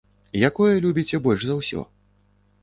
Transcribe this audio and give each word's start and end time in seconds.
Якое 0.49 0.69
любіце 0.85 1.19
больш 1.27 1.45
за 1.51 1.59
ўсё? 1.61 1.85